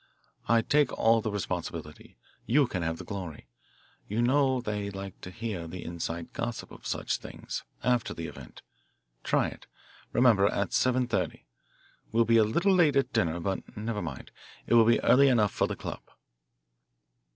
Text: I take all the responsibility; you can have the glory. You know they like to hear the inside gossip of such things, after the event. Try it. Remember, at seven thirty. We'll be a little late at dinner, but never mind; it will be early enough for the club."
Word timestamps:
I 0.47 0.63
take 0.63 0.91
all 0.93 1.21
the 1.21 1.29
responsibility; 1.29 2.17
you 2.47 2.65
can 2.65 2.81
have 2.81 2.97
the 2.97 3.03
glory. 3.03 3.45
You 4.07 4.23
know 4.23 4.59
they 4.59 4.89
like 4.89 5.21
to 5.21 5.29
hear 5.29 5.67
the 5.67 5.85
inside 5.85 6.33
gossip 6.33 6.71
of 6.71 6.87
such 6.87 7.17
things, 7.17 7.63
after 7.83 8.11
the 8.11 8.25
event. 8.25 8.63
Try 9.23 9.49
it. 9.49 9.67
Remember, 10.11 10.47
at 10.47 10.73
seven 10.73 11.05
thirty. 11.05 11.45
We'll 12.11 12.25
be 12.25 12.37
a 12.37 12.43
little 12.43 12.73
late 12.73 12.95
at 12.95 13.13
dinner, 13.13 13.39
but 13.39 13.77
never 13.77 14.01
mind; 14.01 14.31
it 14.65 14.73
will 14.73 14.85
be 14.85 14.99
early 15.03 15.27
enough 15.27 15.51
for 15.51 15.67
the 15.67 15.75
club." 15.75 16.01